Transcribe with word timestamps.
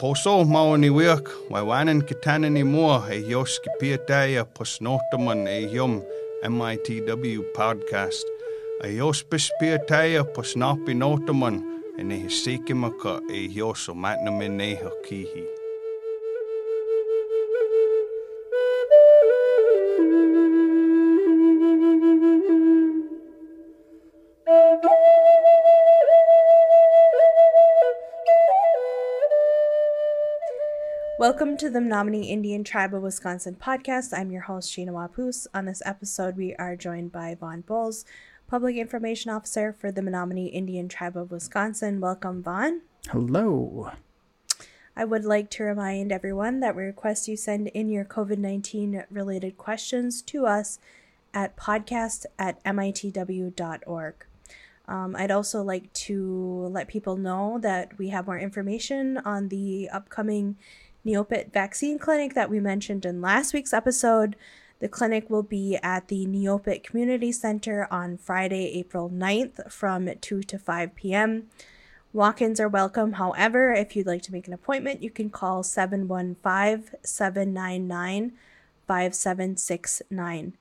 Poso 0.00 0.44
mauni 0.44 0.90
wirk, 0.90 1.28
vai 1.50 1.62
wanen 1.62 2.02
kitanani 2.02 2.64
more, 2.64 3.02
a 3.10 3.18
yoski 3.30 3.68
piataya 3.80 4.44
posnotaman 4.44 5.48
a 5.48 5.58
yum 5.74 6.02
MITW 6.44 7.42
podcast. 7.52 8.22
A 8.84 8.86
yospis 8.86 9.50
piataya 9.60 10.22
posnapi 10.22 10.94
notaman, 10.94 11.62
and 11.98 12.12
a 12.12 12.14
hisikimaka 12.14 13.20
a 13.28 13.48
yoso 13.48 13.92
matnamin 13.92 14.60
a 14.60 14.90
kihi. 15.04 15.57
Welcome 31.18 31.56
to 31.56 31.68
the 31.68 31.80
Menominee 31.80 32.30
Indian 32.30 32.62
Tribe 32.62 32.94
of 32.94 33.02
Wisconsin 33.02 33.56
podcast. 33.60 34.16
I'm 34.16 34.30
your 34.30 34.42
host, 34.42 34.72
Sheena 34.72 34.90
Wapus. 34.90 35.48
On 35.52 35.64
this 35.64 35.82
episode, 35.84 36.36
we 36.36 36.54
are 36.54 36.76
joined 36.76 37.10
by 37.10 37.34
Vaughn 37.34 37.62
Bowles, 37.62 38.04
Public 38.46 38.76
Information 38.76 39.32
Officer 39.32 39.72
for 39.72 39.90
the 39.90 40.00
Menominee 40.00 40.46
Indian 40.46 40.88
Tribe 40.88 41.16
of 41.16 41.32
Wisconsin. 41.32 41.98
Welcome, 41.98 42.40
Vaughn. 42.40 42.82
Hello. 43.08 43.90
I 44.94 45.04
would 45.04 45.24
like 45.24 45.50
to 45.50 45.64
remind 45.64 46.12
everyone 46.12 46.60
that 46.60 46.76
we 46.76 46.84
request 46.84 47.26
you 47.26 47.36
send 47.36 47.66
in 47.66 47.88
your 47.88 48.04
COVID 48.04 48.38
19 48.38 49.02
related 49.10 49.58
questions 49.58 50.22
to 50.22 50.46
us 50.46 50.78
at 51.34 51.56
podcast 51.56 52.26
at 52.38 52.62
mitw.org. 52.62 54.14
Um, 54.86 55.16
I'd 55.16 55.32
also 55.32 55.62
like 55.62 55.92
to 55.92 56.68
let 56.70 56.88
people 56.88 57.16
know 57.16 57.58
that 57.60 57.98
we 57.98 58.08
have 58.08 58.26
more 58.26 58.38
information 58.38 59.18
on 59.18 59.48
the 59.48 59.90
upcoming 59.92 60.56
Neopit 61.08 61.50
vaccine 61.52 61.98
clinic 61.98 62.34
that 62.34 62.50
we 62.50 62.60
mentioned 62.60 63.06
in 63.06 63.22
last 63.22 63.54
week's 63.54 63.72
episode. 63.72 64.36
The 64.80 64.88
clinic 64.88 65.30
will 65.30 65.42
be 65.42 65.78
at 65.82 66.08
the 66.08 66.26
Neopit 66.26 66.84
Community 66.84 67.32
Center 67.32 67.88
on 67.90 68.18
Friday, 68.18 68.78
April 68.78 69.08
9th 69.08 69.72
from 69.72 70.10
2 70.20 70.42
to 70.42 70.58
5 70.58 70.94
p.m. 70.94 71.48
Walk 72.12 72.42
ins 72.42 72.60
are 72.60 72.68
welcome. 72.68 73.14
However, 73.14 73.72
if 73.72 73.96
you'd 73.96 74.06
like 74.06 74.20
to 74.22 74.32
make 74.32 74.46
an 74.46 74.52
appointment, 74.52 75.02
you 75.02 75.08
can 75.08 75.30
call 75.30 75.62
715 75.62 76.98
799 77.02 78.32
5769. 78.86 80.58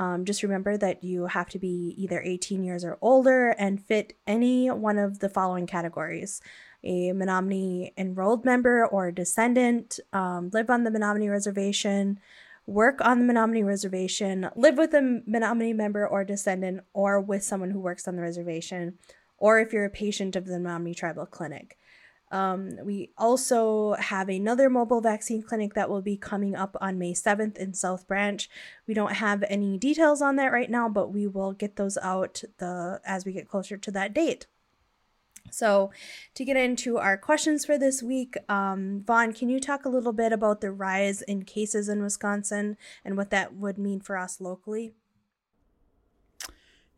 Um, 0.00 0.24
just 0.24 0.42
remember 0.42 0.78
that 0.78 1.04
you 1.04 1.26
have 1.26 1.50
to 1.50 1.58
be 1.58 1.94
either 1.98 2.22
18 2.22 2.64
years 2.64 2.86
or 2.86 2.96
older 3.02 3.50
and 3.50 3.84
fit 3.84 4.14
any 4.26 4.70
one 4.70 4.96
of 4.96 5.18
the 5.18 5.28
following 5.28 5.66
categories 5.66 6.40
a 6.82 7.12
Menominee 7.12 7.92
enrolled 7.98 8.46
member 8.46 8.86
or 8.86 9.10
descendant, 9.10 10.00
um, 10.14 10.48
live 10.54 10.70
on 10.70 10.84
the 10.84 10.90
Menominee 10.90 11.28
Reservation, 11.28 12.18
work 12.66 13.02
on 13.02 13.18
the 13.18 13.26
Menominee 13.26 13.62
Reservation, 13.62 14.48
live 14.56 14.78
with 14.78 14.94
a 14.94 15.20
Menominee 15.26 15.74
member 15.74 16.08
or 16.08 16.24
descendant, 16.24 16.80
or 16.94 17.20
with 17.20 17.44
someone 17.44 17.72
who 17.72 17.80
works 17.80 18.08
on 18.08 18.16
the 18.16 18.22
reservation, 18.22 18.96
or 19.36 19.60
if 19.60 19.74
you're 19.74 19.84
a 19.84 19.90
patient 19.90 20.34
of 20.34 20.46
the 20.46 20.58
Menominee 20.58 20.94
Tribal 20.94 21.26
Clinic. 21.26 21.76
Um, 22.30 22.78
we 22.84 23.10
also 23.18 23.94
have 23.94 24.28
another 24.28 24.70
mobile 24.70 25.00
vaccine 25.00 25.42
clinic 25.42 25.74
that 25.74 25.90
will 25.90 26.02
be 26.02 26.16
coming 26.16 26.54
up 26.54 26.76
on 26.80 26.98
May 26.98 27.12
7th 27.12 27.58
in 27.58 27.74
South 27.74 28.06
Branch. 28.06 28.48
We 28.86 28.94
don't 28.94 29.14
have 29.14 29.42
any 29.48 29.78
details 29.78 30.22
on 30.22 30.36
that 30.36 30.52
right 30.52 30.70
now, 30.70 30.88
but 30.88 31.12
we 31.12 31.26
will 31.26 31.52
get 31.52 31.76
those 31.76 31.98
out 31.98 32.42
the 32.58 33.00
as 33.04 33.24
we 33.24 33.32
get 33.32 33.48
closer 33.48 33.76
to 33.76 33.90
that 33.90 34.14
date. 34.14 34.46
So, 35.50 35.90
to 36.34 36.44
get 36.44 36.56
into 36.56 36.98
our 36.98 37.16
questions 37.16 37.64
for 37.64 37.76
this 37.76 38.02
week, 38.02 38.36
um, 38.48 39.02
Vaughn, 39.04 39.32
can 39.32 39.48
you 39.48 39.58
talk 39.58 39.84
a 39.84 39.88
little 39.88 40.12
bit 40.12 40.32
about 40.32 40.60
the 40.60 40.70
rise 40.70 41.22
in 41.22 41.42
cases 41.42 41.88
in 41.88 42.02
Wisconsin 42.02 42.76
and 43.04 43.16
what 43.16 43.30
that 43.30 43.54
would 43.54 43.78
mean 43.78 44.00
for 44.00 44.16
us 44.16 44.40
locally? 44.40 44.92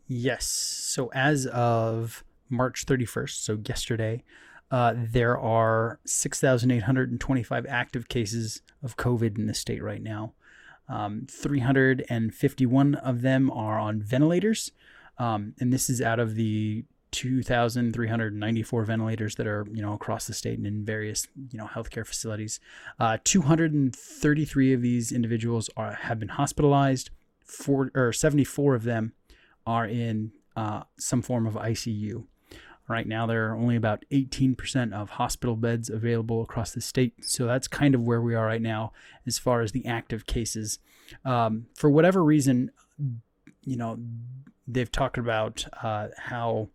Yes. 0.07 0.47
So, 0.47 1.11
as 1.15 1.47
of 1.47 2.25
March 2.51 2.85
31st, 2.85 3.43
so 3.43 3.59
yesterday, 3.67 4.23
uh, 4.73 4.95
there 4.97 5.39
are 5.39 6.01
6,825 6.07 7.67
active 7.69 8.09
cases 8.09 8.63
of 8.83 8.97
COVID 8.97 9.39
in 9.39 9.47
the 9.47 9.55
state 9.55 9.83
right 9.83 10.03
now. 10.03 10.33
Um, 10.89 11.27
351 11.31 12.95
of 12.95 13.21
them 13.21 13.51
are 13.51 13.79
on 13.79 14.01
ventilators. 14.01 14.73
Um, 15.19 15.55
and 15.61 15.73
this 15.73 15.91
is 15.91 16.01
out 16.01 16.19
of 16.19 16.37
the 16.37 16.85
2,394 17.11 18.85
ventilators 18.85 19.35
that 19.35 19.47
are, 19.47 19.67
you 19.71 19.83
know, 19.83 19.93
across 19.93 20.27
the 20.27 20.33
state 20.33 20.57
and 20.57 20.67
in 20.67 20.87
various, 20.87 21.29
you 21.51 21.59
know, 21.59 21.67
healthcare 21.67 22.07
facilities. 22.07 22.59
Uh, 22.99 23.19
233 23.25 24.73
of 24.73 24.81
these 24.81 25.13
individuals 25.13 25.69
are 25.77 25.93
have 25.93 26.19
been 26.19 26.31
hospitalized. 26.31 27.11
Four 27.45 27.91
or 27.95 28.15
74 28.15 28.75
of 28.75 28.85
them 28.85 29.13
are 29.67 29.87
in 29.87 30.33
uh, 30.57 30.85
some 30.99 31.21
form 31.21 31.47
of 31.47 31.55
ICU. 31.55 32.25
Right 32.93 33.09
now, 33.09 33.27
there 33.27 33.49
are 33.49 33.57
only 33.57 33.75
about 33.75 34.05
18% 34.13 34.93
of 34.93 35.11
hospital 35.11 35.57
beds 35.57 35.89
available 35.89 36.43
across 36.43 36.73
the 36.73 36.83
state. 36.83 37.25
So 37.25 37.47
that's 37.47 37.67
kind 37.67 37.95
of 37.95 38.03
where 38.03 38.21
we 38.21 38.35
are 38.35 38.45
right 38.45 38.61
now 38.61 38.93
as 39.27 39.39
far 39.39 39.63
as 39.63 39.73
the 39.73 39.87
active 39.87 40.27
cases. 40.27 40.79
Um, 41.25 41.69
for 41.75 41.89
whatever 41.89 42.23
reason, 42.23 42.71
you 43.65 43.77
know, 43.77 43.99
they've 44.69 44.93
talked 44.93 45.17
about 45.17 45.65
uh, 45.83 46.09
how 46.19 46.69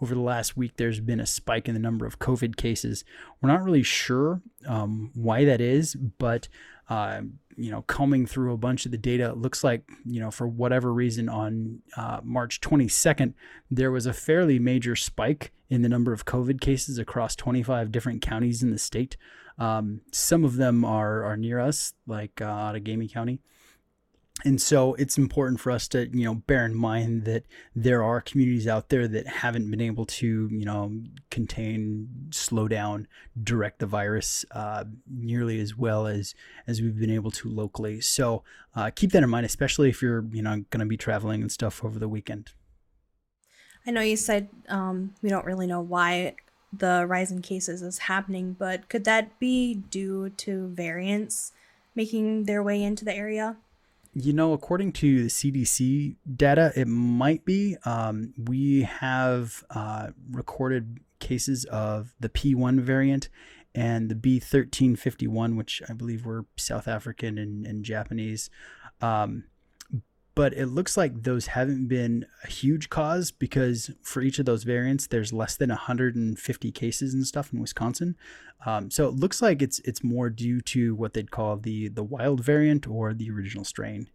over 0.00 0.14
the 0.14 0.20
last 0.20 0.56
week 0.56 0.76
there's 0.76 1.00
been 1.00 1.18
a 1.18 1.26
spike 1.26 1.66
in 1.66 1.74
the 1.74 1.80
number 1.80 2.06
of 2.06 2.20
COVID 2.20 2.56
cases. 2.56 3.04
We're 3.40 3.50
not 3.50 3.64
really 3.64 3.82
sure 3.82 4.42
um, 4.68 5.10
why 5.14 5.44
that 5.46 5.60
is, 5.60 5.96
but 5.96 6.46
uh, 6.88 7.22
you 7.56 7.72
know, 7.72 7.82
combing 7.88 8.26
through 8.26 8.52
a 8.52 8.56
bunch 8.56 8.86
of 8.86 8.92
the 8.92 8.98
data, 8.98 9.30
it 9.30 9.38
looks 9.38 9.64
like, 9.64 9.82
you 10.04 10.20
know, 10.20 10.30
for 10.30 10.46
whatever 10.46 10.92
reason 10.92 11.28
on 11.28 11.80
uh, 11.96 12.20
March 12.22 12.60
22nd, 12.60 13.34
there 13.68 13.90
was 13.90 14.06
a 14.06 14.12
fairly 14.12 14.60
major 14.60 14.94
spike 14.94 15.52
in 15.68 15.82
the 15.82 15.88
number 15.88 16.12
of 16.12 16.24
COVID 16.24 16.60
cases 16.60 16.98
across 16.98 17.36
25 17.36 17.90
different 17.90 18.22
counties 18.22 18.62
in 18.62 18.70
the 18.70 18.78
state. 18.78 19.16
Um, 19.58 20.02
some 20.12 20.44
of 20.44 20.56
them 20.56 20.84
are, 20.84 21.24
are 21.24 21.36
near 21.36 21.58
us, 21.58 21.94
like 22.06 22.40
uh, 22.40 22.78
County. 23.12 23.40
And 24.44 24.60
so 24.60 24.92
it's 24.94 25.16
important 25.16 25.60
for 25.60 25.72
us 25.72 25.88
to 25.88 26.08
you 26.12 26.24
know 26.24 26.34
bear 26.34 26.66
in 26.66 26.74
mind 26.74 27.24
that 27.24 27.44
there 27.74 28.02
are 28.02 28.20
communities 28.20 28.68
out 28.68 28.90
there 28.90 29.08
that 29.08 29.26
haven't 29.26 29.70
been 29.70 29.80
able 29.80 30.04
to 30.04 30.48
you 30.52 30.64
know 30.66 30.92
contain 31.30 32.28
slow 32.30 32.68
down 32.68 33.08
direct 33.42 33.78
the 33.78 33.86
virus 33.86 34.44
uh, 34.50 34.84
nearly 35.10 35.58
as 35.58 35.76
well 35.76 36.06
as 36.06 36.34
as 36.66 36.82
we've 36.82 36.98
been 36.98 37.10
able 37.10 37.30
to 37.30 37.48
locally. 37.48 38.00
So 38.02 38.44
uh, 38.74 38.90
keep 38.94 39.12
that 39.12 39.22
in 39.22 39.30
mind 39.30 39.46
especially 39.46 39.88
if 39.88 40.02
you're 40.02 40.26
you 40.30 40.42
know 40.42 40.64
going 40.68 40.80
to 40.80 40.86
be 40.86 40.98
traveling 40.98 41.40
and 41.40 41.50
stuff 41.50 41.82
over 41.82 41.98
the 41.98 42.08
weekend 42.08 42.52
i 43.86 43.90
know 43.90 44.00
you 44.00 44.16
said 44.16 44.48
um, 44.68 45.14
we 45.22 45.28
don't 45.28 45.46
really 45.46 45.66
know 45.66 45.80
why 45.80 46.34
the 46.72 47.06
rise 47.08 47.30
in 47.30 47.40
cases 47.40 47.82
is 47.82 47.98
happening 47.98 48.54
but 48.58 48.88
could 48.88 49.04
that 49.04 49.38
be 49.38 49.74
due 49.74 50.28
to 50.30 50.68
variants 50.68 51.52
making 51.94 52.44
their 52.44 52.62
way 52.62 52.82
into 52.82 53.04
the 53.04 53.14
area 53.14 53.56
you 54.18 54.32
know, 54.32 54.54
according 54.54 54.92
to 54.92 55.24
the 55.24 55.28
CDC 55.28 56.16
data, 56.36 56.72
it 56.74 56.88
might 56.88 57.44
be. 57.44 57.76
Um, 57.84 58.32
we 58.42 58.84
have 58.84 59.62
uh, 59.68 60.08
recorded 60.30 61.00
cases 61.18 61.66
of 61.66 62.14
the 62.18 62.30
P1 62.30 62.80
variant 62.80 63.28
and 63.74 64.08
the 64.08 64.14
B1351, 64.14 65.54
which 65.54 65.82
I 65.86 65.92
believe 65.92 66.24
were 66.24 66.46
South 66.56 66.88
African 66.88 67.36
and, 67.36 67.66
and 67.66 67.84
Japanese. 67.84 68.48
Um, 69.02 69.44
but 70.36 70.52
it 70.52 70.66
looks 70.66 70.98
like 70.98 71.22
those 71.22 71.46
haven't 71.46 71.88
been 71.88 72.26
a 72.44 72.46
huge 72.46 72.90
cause 72.90 73.30
because 73.32 73.90
for 74.02 74.20
each 74.20 74.38
of 74.38 74.44
those 74.44 74.64
variants, 74.64 75.06
there's 75.06 75.32
less 75.32 75.56
than 75.56 75.70
150 75.70 76.72
cases 76.72 77.14
and 77.14 77.26
stuff 77.26 77.52
in 77.54 77.58
Wisconsin. 77.58 78.16
Um, 78.66 78.90
so 78.90 79.08
it 79.08 79.14
looks 79.14 79.40
like 79.40 79.62
it's 79.62 79.80
it's 79.80 80.04
more 80.04 80.28
due 80.28 80.60
to 80.60 80.94
what 80.94 81.14
they'd 81.14 81.30
call 81.30 81.56
the 81.56 81.88
the 81.88 82.04
wild 82.04 82.44
variant 82.44 82.86
or 82.86 83.14
the 83.14 83.30
original 83.30 83.64
strain. 83.64 84.10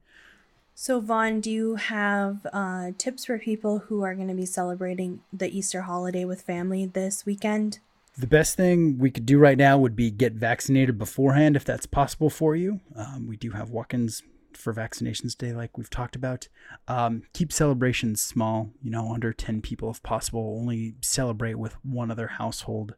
So 0.75 0.99
Vaughn, 0.99 1.41
do 1.41 1.49
you 1.49 1.75
have 1.75 2.45
uh, 2.53 2.91
tips 2.97 3.25
for 3.25 3.39
people 3.39 3.79
who 3.79 4.03
are 4.03 4.13
going 4.13 4.29
to 4.29 4.33
be 4.33 4.45
celebrating 4.45 5.21
the 5.33 5.49
Easter 5.55 5.81
holiday 5.81 6.23
with 6.23 6.43
family 6.43 6.85
this 6.85 7.25
weekend? 7.25 7.79
The 8.17 8.27
best 8.27 8.55
thing 8.55 8.99
we 8.99 9.09
could 9.09 9.25
do 9.25 9.39
right 9.39 9.57
now 9.57 9.77
would 9.79 9.95
be 9.95 10.11
get 10.11 10.33
vaccinated 10.33 10.99
beforehand 10.99 11.55
if 11.55 11.65
that's 11.65 11.85
possible 11.87 12.29
for 12.29 12.55
you. 12.55 12.79
Um, 12.95 13.25
we 13.27 13.37
do 13.37 13.51
have 13.51 13.71
walk 13.71 13.93
ins 13.93 14.21
for 14.57 14.73
vaccinations 14.73 15.37
day, 15.37 15.53
like 15.53 15.77
we've 15.77 15.89
talked 15.89 16.15
about. 16.15 16.47
Um, 16.87 17.23
keep 17.33 17.51
celebrations 17.51 18.21
small, 18.21 18.71
you 18.81 18.91
know, 18.91 19.13
under 19.13 19.33
10 19.33 19.61
people 19.61 19.89
if 19.89 20.01
possible. 20.03 20.57
Only 20.59 20.95
celebrate 21.01 21.55
with 21.55 21.73
one 21.83 22.11
other 22.11 22.27
household. 22.27 22.95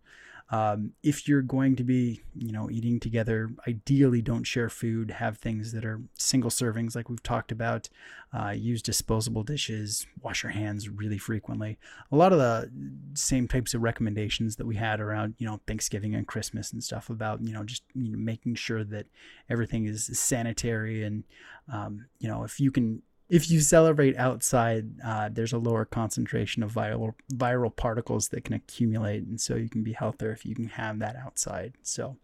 Um, 0.50 0.92
if 1.02 1.28
you're 1.28 1.42
going 1.42 1.76
to 1.78 1.84
be, 1.84 2.22
you 2.36 2.52
know, 2.52 2.70
eating 2.70 3.00
together, 3.00 3.50
ideally 3.68 4.22
don't 4.22 4.44
share 4.44 4.70
food. 4.70 5.10
Have 5.10 5.38
things 5.38 5.72
that 5.72 5.84
are 5.84 6.02
single 6.14 6.52
servings, 6.52 6.96
like 6.96 7.10
we've 7.10 7.24
talked 7.24 7.52
about. 7.52 7.90
Uh, 8.32 8.50
use 8.50 8.82
disposable 8.82 9.44
dishes. 9.44 10.06
Wash 10.22 10.44
your 10.44 10.52
hands 10.52 10.90
really 10.90 11.18
frequently. 11.18 11.78
A 12.12 12.16
lot 12.16 12.34
of 12.34 12.40
the 12.40 12.70
same 13.14 13.48
types 13.48 13.74
of 13.74 13.82
recommendations 13.82 14.58
that 14.58 14.68
we 14.68 14.76
had 14.76 15.00
around, 15.00 15.36
you 15.38 15.48
know, 15.48 15.60
Thanksgiving 15.66 16.14
and 16.14 16.28
Christmas 16.28 16.72
and 16.72 16.84
stuff 16.84 17.10
about, 17.10 17.42
you 17.42 17.54
know, 17.54 17.64
just 17.64 17.84
you 17.96 18.12
know, 18.12 18.18
making 18.18 18.56
sure 18.56 18.84
that 18.84 19.08
everything 19.50 19.86
is 19.86 20.06
sanitary 20.18 21.04
and, 21.04 21.24
um, 21.72 22.06
you 22.20 22.28
know, 22.28 22.44
if 22.44 22.60
you 22.60 22.72
can 22.72 23.02
if 23.34 23.50
you 23.50 23.62
celebrate 23.62 24.16
outside, 24.16 25.02
uh, 25.04 25.28
there's 25.28 25.54
a 25.54 25.58
lower 25.58 25.86
concentration 25.86 26.62
of 26.62 26.72
viral 26.72 27.16
viral 27.34 27.76
particles 27.76 28.28
that 28.28 28.44
can 28.44 28.54
accumulate, 28.54 29.24
and 29.24 29.42
so 29.42 29.56
you 29.56 29.68
can 29.68 29.82
be 29.82 29.94
healthier 29.94 30.32
if 30.32 30.46
you 30.46 30.54
can 30.54 30.68
have 30.68 31.00
that 31.00 31.16
outside. 31.16 31.74
So, 31.82 32.16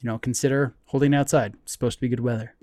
you 0.00 0.08
know, 0.08 0.16
consider 0.16 0.72
holding 0.86 1.14
outside. 1.14 1.52
It's 1.62 1.72
supposed 1.72 1.98
to 1.98 2.00
be 2.00 2.08
good 2.08 2.20
weather. 2.20 2.54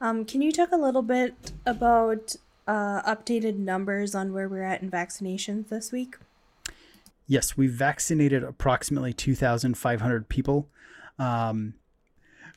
Um, 0.00 0.24
can 0.24 0.42
you 0.42 0.50
talk 0.50 0.72
a 0.72 0.76
little 0.76 1.02
bit 1.02 1.52
about 1.64 2.34
uh, 2.66 3.00
updated 3.02 3.56
numbers 3.56 4.16
on 4.16 4.32
where 4.32 4.48
we're 4.48 4.64
at 4.64 4.82
in 4.82 4.90
vaccinations 4.90 5.68
this 5.68 5.92
week? 5.92 6.16
Yes, 7.28 7.56
we've 7.56 7.70
vaccinated 7.70 8.42
approximately 8.42 9.12
2,500 9.12 10.28
people. 10.28 10.66
Um, 11.16 11.74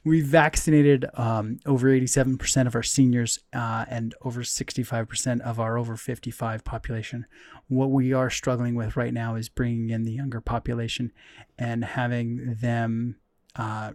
we 0.05 0.21
vaccinated 0.21 1.05
um, 1.13 1.59
over 1.65 1.87
87% 1.87 2.67
of 2.67 2.75
our 2.75 2.83
seniors 2.83 3.39
uh, 3.53 3.85
and 3.89 4.13
over 4.21 4.41
65% 4.41 5.41
of 5.41 5.59
our 5.59 5.77
over 5.77 5.95
55 5.95 6.63
population. 6.63 7.25
What 7.67 7.89
we 7.89 8.11
are 8.11 8.29
struggling 8.29 8.75
with 8.75 8.97
right 8.97 9.13
now 9.13 9.35
is 9.35 9.47
bringing 9.47 9.89
in 9.89 10.03
the 10.03 10.11
younger 10.11 10.41
population 10.41 11.13
and 11.57 11.85
having 11.85 12.55
them, 12.59 13.15
uh, 13.55 13.91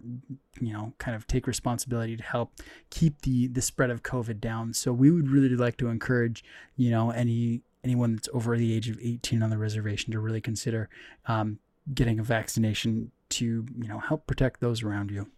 you 0.60 0.72
know, 0.72 0.94
kind 0.98 1.14
of 1.14 1.26
take 1.26 1.46
responsibility 1.46 2.16
to 2.16 2.22
help 2.22 2.52
keep 2.88 3.22
the 3.22 3.48
the 3.48 3.62
spread 3.62 3.90
of 3.90 4.02
COVID 4.02 4.40
down. 4.40 4.72
So 4.72 4.92
we 4.92 5.10
would 5.10 5.28
really 5.28 5.48
like 5.50 5.76
to 5.78 5.88
encourage, 5.88 6.42
you 6.76 6.90
know, 6.90 7.10
any 7.10 7.62
anyone 7.84 8.14
that's 8.14 8.28
over 8.32 8.56
the 8.56 8.72
age 8.72 8.88
of 8.88 8.98
18 9.02 9.42
on 9.42 9.50
the 9.50 9.58
reservation 9.58 10.12
to 10.12 10.20
really 10.20 10.40
consider 10.40 10.88
um, 11.26 11.58
getting 11.92 12.18
a 12.18 12.22
vaccination 12.22 13.10
to, 13.28 13.66
you 13.76 13.88
know, 13.88 13.98
help 13.98 14.26
protect 14.26 14.60
those 14.60 14.82
around 14.82 15.10
you 15.10 15.30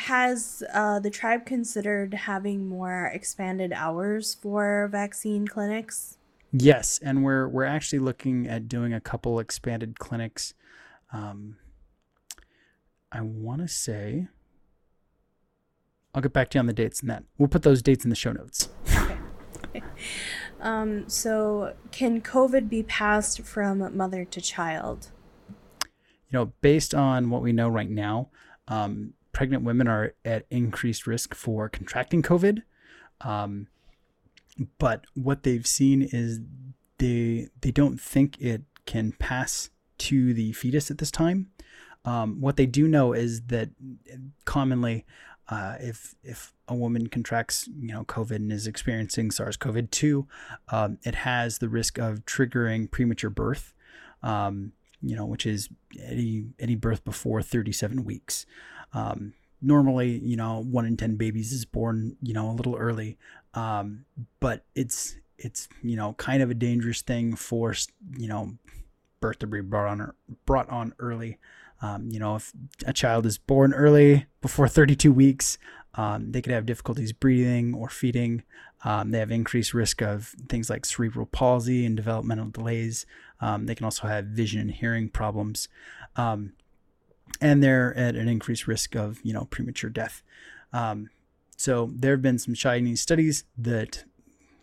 has 0.00 0.62
uh, 0.72 0.98
the 0.98 1.10
tribe 1.10 1.44
considered 1.44 2.14
having 2.14 2.68
more 2.68 3.10
expanded 3.12 3.72
hours 3.72 4.34
for 4.34 4.88
vaccine 4.90 5.46
clinics? 5.46 6.16
Yes, 6.52 6.98
and 7.02 7.22
we're 7.22 7.46
we're 7.48 7.64
actually 7.64 8.00
looking 8.00 8.48
at 8.48 8.66
doing 8.66 8.92
a 8.92 9.00
couple 9.00 9.38
expanded 9.38 9.98
clinics. 9.98 10.54
Um, 11.12 11.56
I 13.12 13.20
want 13.20 13.60
to 13.60 13.68
say, 13.68 14.28
I'll 16.14 16.22
get 16.22 16.32
back 16.32 16.50
to 16.50 16.58
you 16.58 16.60
on 16.60 16.66
the 16.66 16.72
dates 16.72 17.00
and 17.00 17.10
that. 17.10 17.24
We'll 17.38 17.48
put 17.48 17.62
those 17.62 17.82
dates 17.82 18.04
in 18.04 18.10
the 18.10 18.16
show 18.16 18.32
notes. 18.32 18.68
okay. 19.66 19.82
um, 20.60 21.08
so, 21.08 21.74
can 21.92 22.20
COVID 22.20 22.68
be 22.68 22.82
passed 22.82 23.42
from 23.42 23.96
mother 23.96 24.24
to 24.24 24.40
child? 24.40 25.08
You 25.82 26.38
know, 26.38 26.52
based 26.62 26.94
on 26.94 27.28
what 27.30 27.42
we 27.42 27.52
know 27.52 27.68
right 27.68 27.90
now, 27.90 28.30
um, 28.66 29.14
pregnant 29.32 29.64
women 29.64 29.88
are 29.88 30.14
at 30.24 30.46
increased 30.50 31.06
risk 31.06 31.34
for 31.34 31.68
contracting 31.68 32.22
COVID. 32.22 32.62
Um, 33.20 33.68
but 34.78 35.04
what 35.14 35.42
they've 35.42 35.66
seen 35.66 36.02
is 36.02 36.40
they 36.98 37.48
they 37.60 37.70
don't 37.70 38.00
think 38.00 38.40
it 38.40 38.62
can 38.86 39.12
pass 39.12 39.70
to 39.98 40.34
the 40.34 40.52
fetus 40.52 40.90
at 40.90 40.98
this 40.98 41.10
time. 41.10 41.48
Um, 42.04 42.40
what 42.40 42.56
they 42.56 42.66
do 42.66 42.88
know 42.88 43.12
is 43.12 43.42
that 43.42 43.70
commonly, 44.44 45.04
uh, 45.48 45.76
if 45.80 46.14
if 46.22 46.52
a 46.68 46.74
woman 46.74 47.08
contracts 47.08 47.68
you 47.68 47.92
know 47.92 48.04
COVID 48.04 48.36
and 48.36 48.52
is 48.52 48.66
experiencing 48.66 49.30
SARS-CoV-2, 49.30 50.26
um, 50.68 50.98
it 51.04 51.16
has 51.16 51.58
the 51.58 51.68
risk 51.68 51.98
of 51.98 52.24
triggering 52.24 52.90
premature 52.90 53.30
birth. 53.30 53.74
Um, 54.22 54.72
you 55.02 55.16
know, 55.16 55.24
which 55.24 55.46
is 55.46 55.68
any 56.02 56.44
any 56.58 56.74
birth 56.74 57.04
before 57.04 57.42
37 57.42 58.04
weeks. 58.04 58.46
Um, 58.92 59.34
normally, 59.62 60.18
you 60.18 60.36
know, 60.36 60.62
one 60.62 60.86
in 60.86 60.96
10 60.96 61.16
babies 61.16 61.52
is 61.52 61.64
born, 61.64 62.16
you 62.22 62.32
know, 62.32 62.50
a 62.50 62.52
little 62.52 62.76
early. 62.76 63.18
Um, 63.54 64.04
but 64.40 64.64
it's, 64.74 65.16
it's, 65.38 65.68
you 65.82 65.96
know, 65.96 66.14
kind 66.14 66.42
of 66.42 66.50
a 66.50 66.54
dangerous 66.54 67.02
thing 67.02 67.36
for, 67.36 67.74
you 68.16 68.28
know, 68.28 68.52
birth 69.20 69.38
to 69.40 69.46
be 69.46 69.60
brought 69.60 69.88
on, 69.88 70.12
brought 70.46 70.68
on 70.68 70.94
early. 70.98 71.38
Um, 71.82 72.08
you 72.10 72.18
know, 72.18 72.36
if 72.36 72.52
a 72.86 72.92
child 72.92 73.24
is 73.26 73.38
born 73.38 73.72
early 73.72 74.26
before 74.42 74.68
32 74.68 75.12
weeks, 75.12 75.56
um, 75.94 76.32
they 76.32 76.42
could 76.42 76.52
have 76.52 76.66
difficulties 76.66 77.12
breathing 77.12 77.74
or 77.74 77.88
feeding. 77.88 78.42
Um, 78.84 79.10
they 79.10 79.18
have 79.18 79.30
increased 79.30 79.74
risk 79.74 80.00
of 80.00 80.34
things 80.48 80.70
like 80.70 80.86
cerebral 80.86 81.26
palsy 81.26 81.84
and 81.84 81.96
developmental 81.96 82.46
delays. 82.46 83.06
Um, 83.40 83.66
they 83.66 83.74
can 83.74 83.84
also 83.84 84.06
have 84.06 84.26
vision 84.26 84.60
and 84.60 84.70
hearing 84.70 85.08
problems. 85.08 85.68
And 87.40 87.62
they're 87.62 87.96
at 87.96 88.16
an 88.16 88.28
increased 88.28 88.66
risk 88.66 88.94
of 88.94 89.20
you 89.22 89.32
know 89.32 89.46
premature 89.46 89.90
death. 89.90 90.22
Um, 90.72 91.10
so 91.56 91.90
there 91.94 92.12
have 92.12 92.22
been 92.22 92.38
some 92.38 92.54
Chinese 92.54 93.02
studies 93.02 93.44
that, 93.58 94.04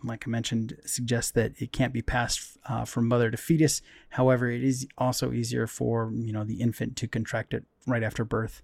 like 0.04 0.28
I 0.28 0.32
mentioned, 0.32 0.78
suggest 0.86 1.36
that 1.36 1.54
it 1.60 1.72
can't 1.72 1.94
be 1.94 2.02
passed 2.02 2.58
uh, 2.66 2.86
from 2.86 3.08
mother 3.08 3.30
to 3.30 3.38
fetus. 3.38 3.82
However, 4.10 4.50
it 4.50 4.64
is 4.64 4.88
also 4.98 5.32
easier 5.32 5.68
for 5.68 6.12
you 6.14 6.34
know 6.34 6.44
the 6.44 6.62
infant 6.62 6.96
to 6.98 7.08
contract 7.08 7.54
it 7.54 7.66
right 7.86 8.04
after 8.04 8.26
birth. 8.26 8.62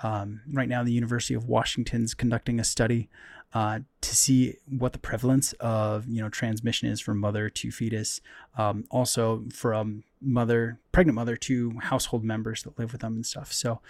Um, 0.00 0.40
right 0.52 0.68
now, 0.68 0.82
the 0.82 0.92
University 0.92 1.34
of 1.34 1.44
Washington 1.44 2.04
is 2.04 2.14
conducting 2.14 2.58
a 2.58 2.64
study 2.64 3.08
uh, 3.54 3.80
to 4.00 4.16
see 4.16 4.56
what 4.66 4.92
the 4.92 4.98
prevalence 4.98 5.52
of 5.54 6.08
you 6.08 6.20
know 6.20 6.28
transmission 6.28 6.88
is 6.88 7.00
from 7.00 7.18
mother 7.18 7.48
to 7.48 7.70
fetus, 7.70 8.20
um, 8.58 8.84
also 8.90 9.44
from 9.52 10.02
mother, 10.24 10.80
pregnant 10.92 11.14
mother, 11.14 11.36
to 11.36 11.78
household 11.82 12.24
members 12.24 12.62
that 12.62 12.78
live 12.78 12.92
with 12.92 13.02
them 13.02 13.14
and 13.14 13.26
stuff. 13.26 13.52
So 13.52 13.80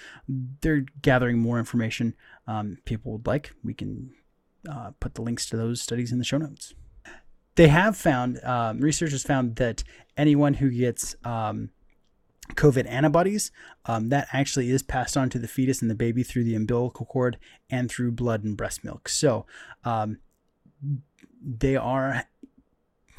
they're 0.60 0.84
gathering 1.02 1.38
more 1.38 1.58
information. 1.58 2.14
Um, 2.46 2.78
people 2.84 3.12
would 3.12 3.26
like 3.26 3.52
we 3.62 3.74
can 3.74 4.10
uh, 4.70 4.90
put 5.00 5.14
the 5.14 5.22
links 5.22 5.46
to 5.46 5.56
those 5.56 5.80
studies 5.80 6.12
in 6.12 6.18
the 6.18 6.24
show 6.24 6.38
notes. 6.38 6.74
They 7.56 7.68
have 7.68 7.96
found 7.96 8.42
um, 8.44 8.80
researchers 8.80 9.22
found 9.22 9.56
that 9.56 9.84
anyone 10.16 10.54
who 10.54 10.70
gets 10.70 11.14
um, 11.24 11.70
COVID 12.54 12.86
antibodies, 12.86 13.52
um, 13.86 14.08
that 14.08 14.28
actually 14.32 14.70
is 14.70 14.82
passed 14.82 15.16
on 15.16 15.30
to 15.30 15.38
the 15.38 15.48
fetus 15.48 15.80
and 15.80 15.90
the 15.90 15.94
baby 15.94 16.22
through 16.22 16.44
the 16.44 16.54
umbilical 16.54 17.06
cord 17.06 17.38
and 17.70 17.90
through 17.90 18.12
blood 18.12 18.44
and 18.44 18.56
breast 18.56 18.84
milk. 18.84 19.08
So 19.08 19.46
um, 19.84 20.18
they 21.42 21.76
are, 21.76 22.24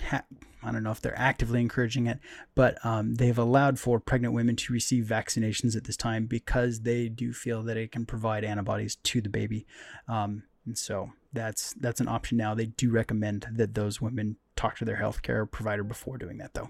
ha- 0.01 0.23
I 0.63 0.71
don't 0.71 0.83
know 0.83 0.91
if 0.91 1.01
they're 1.01 1.17
actively 1.17 1.61
encouraging 1.61 2.07
it, 2.07 2.19
but 2.55 2.83
um, 2.83 3.15
they've 3.15 3.37
allowed 3.37 3.79
for 3.79 3.99
pregnant 3.99 4.33
women 4.33 4.55
to 4.55 4.73
receive 4.73 5.05
vaccinations 5.05 5.75
at 5.75 5.83
this 5.83 5.97
time 5.97 6.25
because 6.25 6.81
they 6.81 7.07
do 7.07 7.33
feel 7.33 7.61
that 7.63 7.77
it 7.77 7.91
can 7.91 8.05
provide 8.05 8.43
antibodies 8.43 8.95
to 8.95 9.21
the 9.21 9.29
baby. 9.29 9.67
Um, 10.07 10.43
and 10.65 10.77
so 10.77 11.11
that's 11.33 11.73
that's 11.73 12.01
an 12.01 12.07
option 12.07 12.37
now. 12.37 12.55
They 12.55 12.65
do 12.65 12.89
recommend 12.89 13.47
that 13.51 13.75
those 13.75 14.01
women 14.01 14.37
talk 14.55 14.77
to 14.77 14.85
their 14.85 14.97
healthcare 14.97 15.49
provider 15.49 15.83
before 15.83 16.17
doing 16.17 16.37
that, 16.39 16.55
though. 16.55 16.69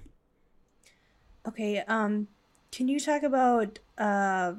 Okay. 1.47 1.79
Um, 1.79 2.27
can 2.71 2.89
you 2.89 2.99
talk 2.99 3.23
about 3.23 3.79
uh, 3.97 4.53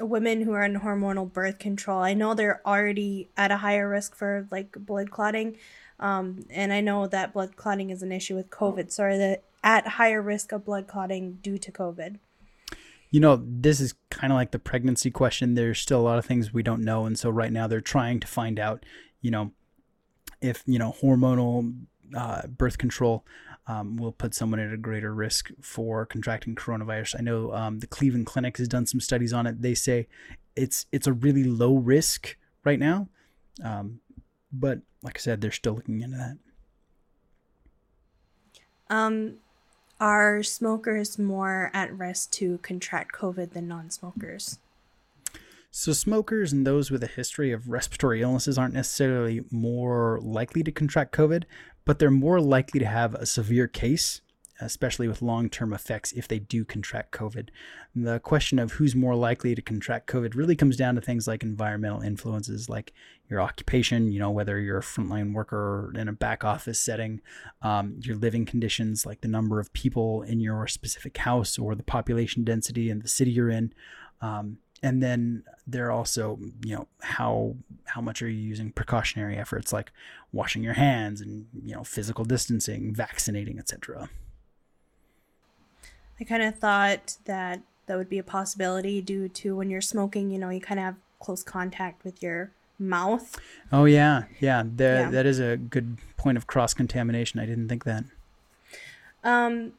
women 0.00 0.42
who 0.42 0.52
are 0.52 0.64
on 0.64 0.76
hormonal 0.76 1.32
birth 1.32 1.58
control? 1.58 2.00
I 2.00 2.14
know 2.14 2.34
they're 2.34 2.60
already 2.66 3.28
at 3.36 3.50
a 3.50 3.58
higher 3.58 3.88
risk 3.88 4.14
for 4.14 4.46
like 4.50 4.72
blood 4.78 5.10
clotting. 5.10 5.56
Um, 6.00 6.44
and 6.50 6.72
I 6.72 6.80
know 6.80 7.06
that 7.06 7.32
blood 7.32 7.56
clotting 7.56 7.90
is 7.90 8.02
an 8.02 8.12
issue 8.12 8.36
with 8.36 8.50
COVID. 8.50 8.92
So 8.92 9.04
are 9.04 9.18
they 9.18 9.38
at 9.64 9.86
higher 9.86 10.22
risk 10.22 10.52
of 10.52 10.64
blood 10.64 10.86
clotting 10.86 11.38
due 11.42 11.58
to 11.58 11.72
COVID? 11.72 12.18
You 13.10 13.20
know, 13.20 13.42
this 13.42 13.80
is 13.80 13.94
kind 14.10 14.32
of 14.32 14.36
like 14.36 14.50
the 14.50 14.58
pregnancy 14.58 15.10
question. 15.10 15.54
There's 15.54 15.78
still 15.78 16.00
a 16.00 16.02
lot 16.02 16.18
of 16.18 16.26
things 16.26 16.52
we 16.52 16.62
don't 16.62 16.84
know. 16.84 17.06
And 17.06 17.18
so 17.18 17.30
right 17.30 17.52
now 17.52 17.66
they're 17.66 17.80
trying 17.80 18.20
to 18.20 18.26
find 18.26 18.60
out, 18.60 18.84
you 19.20 19.30
know, 19.30 19.52
if, 20.40 20.62
you 20.66 20.78
know, 20.78 20.94
hormonal 21.02 21.74
uh, 22.14 22.46
birth 22.46 22.78
control 22.78 23.24
um, 23.68 23.96
will 23.96 24.12
put 24.12 24.34
someone 24.34 24.58
at 24.58 24.72
a 24.72 24.78
greater 24.78 25.14
risk 25.14 25.50
for 25.60 26.06
contracting 26.06 26.54
coronavirus. 26.54 27.16
I 27.18 27.22
know 27.22 27.52
um, 27.52 27.78
the 27.78 27.86
Cleveland 27.86 28.26
Clinic 28.26 28.56
has 28.56 28.66
done 28.66 28.86
some 28.86 29.00
studies 29.00 29.32
on 29.32 29.46
it. 29.46 29.60
They 29.62 29.74
say 29.74 30.08
it's 30.56 30.86
it's 30.90 31.06
a 31.06 31.12
really 31.12 31.44
low 31.44 31.76
risk 31.76 32.36
right 32.64 32.78
now, 32.78 33.08
um, 33.62 34.00
but 34.52 34.80
like 35.02 35.18
I 35.18 35.20
said, 35.20 35.40
they're 35.40 35.52
still 35.52 35.74
looking 35.74 36.00
into 36.00 36.16
that. 36.16 36.38
Um, 38.90 39.34
are 40.00 40.42
smokers 40.42 41.18
more 41.18 41.70
at 41.74 41.96
risk 41.96 42.30
to 42.32 42.58
contract 42.58 43.14
COVID 43.14 43.52
than 43.52 43.68
non-smokers? 43.68 44.58
So, 45.70 45.92
smokers 45.92 46.52
and 46.52 46.66
those 46.66 46.90
with 46.90 47.02
a 47.02 47.08
history 47.08 47.52
of 47.52 47.68
respiratory 47.68 48.22
illnesses 48.22 48.58
aren't 48.58 48.74
necessarily 48.74 49.44
more 49.50 50.18
likely 50.22 50.62
to 50.62 50.72
contract 50.72 51.14
COVID, 51.14 51.44
but 51.84 51.98
they're 51.98 52.10
more 52.10 52.40
likely 52.40 52.80
to 52.80 52.86
have 52.86 53.14
a 53.14 53.26
severe 53.26 53.68
case 53.68 54.22
especially 54.60 55.06
with 55.08 55.22
long 55.22 55.48
term 55.48 55.72
effects 55.72 56.12
if 56.12 56.26
they 56.26 56.38
do 56.38 56.64
contract 56.64 57.12
COVID. 57.12 57.48
The 57.94 58.20
question 58.20 58.58
of 58.58 58.72
who's 58.72 58.94
more 58.94 59.14
likely 59.14 59.54
to 59.54 59.62
contract 59.62 60.10
COVID 60.10 60.34
really 60.34 60.56
comes 60.56 60.76
down 60.76 60.94
to 60.96 61.00
things 61.00 61.26
like 61.26 61.42
environmental 61.42 62.00
influences, 62.00 62.68
like 62.68 62.92
your 63.28 63.40
occupation, 63.40 64.10
you 64.10 64.18
know, 64.18 64.30
whether 64.30 64.58
you're 64.58 64.78
a 64.78 64.82
frontline 64.82 65.32
worker 65.32 65.92
in 65.96 66.08
a 66.08 66.12
back 66.12 66.44
office 66.44 66.78
setting, 66.78 67.20
um, 67.62 67.96
your 68.00 68.16
living 68.16 68.44
conditions, 68.44 69.06
like 69.06 69.20
the 69.20 69.28
number 69.28 69.60
of 69.60 69.72
people 69.72 70.22
in 70.22 70.40
your 70.40 70.66
specific 70.66 71.16
house 71.18 71.58
or 71.58 71.74
the 71.74 71.82
population 71.82 72.44
density 72.44 72.90
in 72.90 73.00
the 73.00 73.08
city 73.08 73.30
you're 73.30 73.50
in. 73.50 73.72
Um, 74.20 74.58
and 74.82 75.02
then 75.02 75.42
there 75.66 75.90
also 75.90 76.38
you 76.64 76.74
know 76.74 76.86
how 77.02 77.54
how 77.86 78.00
much 78.00 78.22
are 78.22 78.28
you 78.28 78.40
using 78.40 78.70
precautionary 78.70 79.36
efforts 79.36 79.72
like 79.72 79.92
washing 80.32 80.62
your 80.62 80.74
hands 80.74 81.20
and 81.20 81.46
you 81.62 81.74
know 81.74 81.84
physical 81.84 82.24
distancing 82.24 82.94
vaccinating 82.94 83.58
etc 83.58 84.08
i 86.20 86.24
kind 86.24 86.42
of 86.42 86.58
thought 86.58 87.16
that 87.24 87.60
that 87.86 87.96
would 87.96 88.08
be 88.08 88.18
a 88.18 88.22
possibility 88.22 89.00
due 89.00 89.28
to 89.28 89.56
when 89.56 89.70
you're 89.70 89.80
smoking 89.80 90.30
you 90.30 90.38
know 90.38 90.50
you 90.50 90.60
kind 90.60 90.78
of 90.78 90.84
have 90.84 90.96
close 91.20 91.42
contact 91.42 92.04
with 92.04 92.22
your 92.22 92.50
mouth. 92.78 93.38
Oh 93.72 93.84
yeah. 93.84 94.24
Yeah, 94.40 94.62
the, 94.62 94.84
yeah. 94.84 95.10
that 95.10 95.26
is 95.26 95.40
a 95.40 95.56
good 95.56 95.98
point 96.16 96.36
of 96.36 96.46
cross 96.46 96.74
contamination 96.74 97.40
i 97.40 97.46
didn't 97.46 97.68
think 97.68 97.84
that. 97.84 98.04
Um 99.24 99.72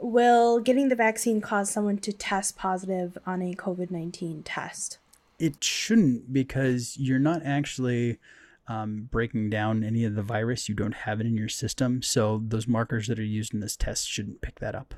will 0.00 0.60
getting 0.60 0.88
the 0.88 0.96
vaccine 0.96 1.40
cause 1.40 1.70
someone 1.70 1.98
to 1.98 2.12
test 2.12 2.56
positive 2.56 3.16
on 3.26 3.42
a 3.42 3.54
COVID 3.54 3.90
19 3.90 4.42
test? 4.42 4.98
It 5.38 5.62
shouldn't 5.62 6.32
because 6.32 6.96
you're 6.98 7.18
not 7.18 7.42
actually 7.44 8.18
um, 8.68 9.08
breaking 9.10 9.50
down 9.50 9.82
any 9.82 10.04
of 10.04 10.14
the 10.14 10.22
virus. 10.22 10.68
You 10.68 10.74
don't 10.74 10.94
have 10.94 11.20
it 11.20 11.26
in 11.26 11.36
your 11.36 11.48
system. 11.48 12.02
So 12.02 12.42
those 12.46 12.68
markers 12.68 13.08
that 13.08 13.18
are 13.18 13.24
used 13.24 13.52
in 13.52 13.60
this 13.60 13.76
test 13.76 14.08
shouldn't 14.08 14.42
pick 14.42 14.60
that 14.60 14.74
up. 14.74 14.94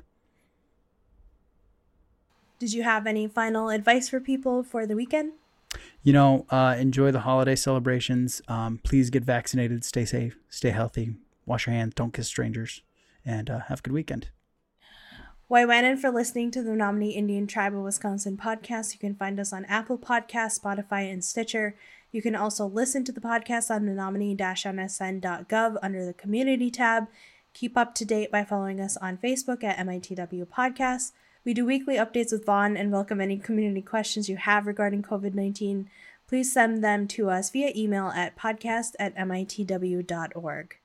Did 2.59 2.73
you 2.73 2.83
have 2.83 3.07
any 3.07 3.27
final 3.27 3.69
advice 3.69 4.09
for 4.09 4.19
people 4.19 4.63
for 4.63 4.85
the 4.85 4.95
weekend? 4.95 5.33
You 6.03 6.13
know, 6.13 6.45
uh, 6.49 6.75
enjoy 6.77 7.11
the 7.11 7.21
holiday 7.21 7.55
celebrations. 7.55 8.41
Um, 8.47 8.79
please 8.83 9.09
get 9.09 9.23
vaccinated. 9.23 9.83
Stay 9.83 10.05
safe. 10.05 10.37
Stay 10.49 10.69
healthy. 10.69 11.15
Wash 11.45 11.65
your 11.65 11.75
hands. 11.75 11.93
Don't 11.95 12.13
kiss 12.13 12.27
strangers. 12.27 12.81
And 13.25 13.49
uh, 13.49 13.59
have 13.67 13.79
a 13.79 13.81
good 13.81 13.93
weekend. 13.93 14.29
Waiwanan 15.53 15.99
for 15.99 16.09
listening 16.09 16.49
to 16.49 16.63
the 16.63 16.71
Menominee 16.71 17.11
Indian 17.11 17.45
Tribe 17.45 17.75
of 17.75 17.83
Wisconsin 17.83 18.37
podcast. 18.37 18.91
You 18.91 18.97
can 18.97 19.13
find 19.13 19.39
us 19.39 19.53
on 19.53 19.65
Apple 19.65 19.99
Podcasts, 19.99 20.59
Spotify, 20.59 21.13
and 21.13 21.23
Stitcher. 21.23 21.75
You 22.11 22.23
can 22.23 22.35
also 22.35 22.65
listen 22.65 23.03
to 23.03 23.11
the 23.11 23.21
podcast 23.21 23.69
on 23.69 23.85
menominee-nsn.gov 23.85 25.77
under 25.83 26.03
the 26.03 26.13
Community 26.15 26.71
tab. 26.71 27.05
Keep 27.53 27.77
up 27.77 27.93
to 27.93 28.03
date 28.03 28.31
by 28.31 28.43
following 28.43 28.81
us 28.81 28.97
on 28.97 29.19
Facebook 29.19 29.63
at 29.63 29.77
MITW 29.77 30.47
Podcasts. 30.47 31.11
We 31.45 31.53
do 31.53 31.67
weekly 31.67 31.97
updates 31.97 32.31
with 32.31 32.47
Vaughn 32.47 32.75
and 32.75 32.91
welcome 32.91 33.21
any 33.21 33.37
community 33.37 33.83
questions 33.83 34.27
you 34.27 34.37
have 34.37 34.65
regarding 34.65 35.03
COVID 35.03 35.35
19. 35.35 35.87
Please 36.27 36.51
send 36.51 36.83
them 36.83 37.07
to 37.09 37.29
us 37.29 37.51
via 37.51 37.71
email 37.75 38.07
at 38.07 38.35
podcast 38.35 38.93
at 38.97 39.15
mitw.org. 39.15 40.77